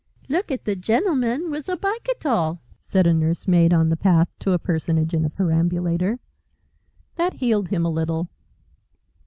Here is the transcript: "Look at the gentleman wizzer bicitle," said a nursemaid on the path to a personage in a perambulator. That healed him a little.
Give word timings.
"Look 0.27 0.49
at 0.51 0.65
the 0.65 0.75
gentleman 0.75 1.51
wizzer 1.51 1.77
bicitle," 1.77 2.57
said 2.79 3.05
a 3.05 3.13
nursemaid 3.13 3.71
on 3.71 3.89
the 3.89 3.95
path 3.95 4.29
to 4.39 4.53
a 4.53 4.57
personage 4.57 5.13
in 5.13 5.25
a 5.25 5.29
perambulator. 5.29 6.17
That 7.17 7.33
healed 7.33 7.67
him 7.67 7.85
a 7.85 7.91
little. 7.91 8.27